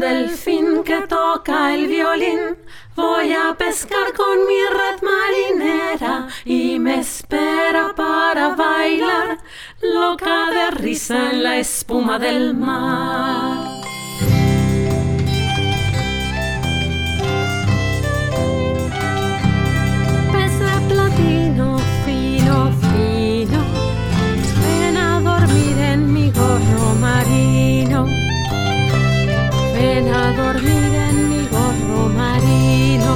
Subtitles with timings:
[0.00, 2.56] delfín que toca el violín.
[2.96, 9.38] Voy a pescar con mi red marinera y me espera para bailar,
[9.82, 13.59] loca de risa en la espuma del mar.
[30.02, 33.12] nena dormida en mi gorro marino.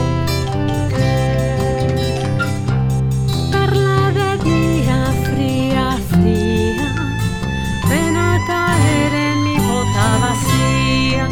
[3.50, 6.88] Perla de día fría, fría,
[7.88, 11.28] ven a caer en mi bota vacía.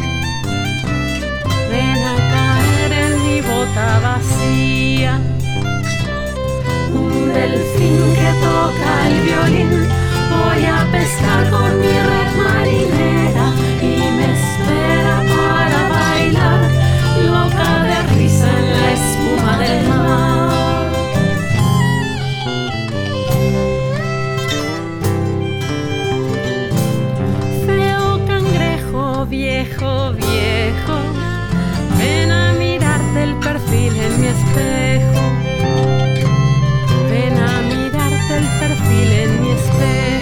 [1.69, 5.19] Ven a caer en mi bota vacía.
[6.93, 9.87] Un delfín que toca el violín,
[10.31, 11.72] voy a pescar con
[29.33, 30.97] viejo, viejo,
[31.97, 35.23] ven a mirarte el perfil en mi espejo.
[37.09, 40.12] Ven a mirarte el perfil en mi espejo.